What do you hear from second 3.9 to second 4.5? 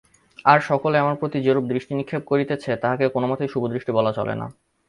বলা চলে না।